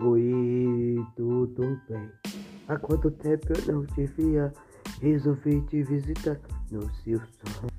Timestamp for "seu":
7.02-7.18